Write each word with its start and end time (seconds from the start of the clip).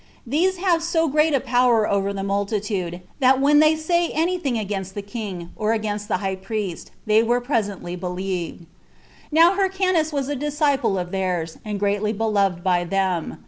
These 0.25 0.57
have 0.57 0.81
so 0.81 1.07
great 1.07 1.35
a 1.35 1.39
power 1.39 1.87
over 1.87 2.11
the 2.11 2.23
multitude, 2.23 3.01
that 3.19 3.39
when 3.39 3.59
they 3.59 3.75
say 3.75 4.09
any 4.09 4.39
thing 4.39 4.57
against 4.57 4.95
the 4.95 5.03
king, 5.03 5.51
or 5.55 5.73
against 5.73 6.07
the 6.07 6.17
high 6.17 6.37
priest, 6.37 6.89
they 7.05 7.21
are 7.21 7.39
presently 7.39 7.95
believed. 7.95 8.65
Now 9.31 9.53
Hyrcanus 9.53 10.11
was 10.11 10.27
a 10.27 10.35
disciple 10.35 10.97
of 10.97 11.11
theirs, 11.11 11.59
and 11.63 11.79
greatly 11.79 12.13
beloved 12.13 12.63
by 12.63 12.83
them. 12.83 13.37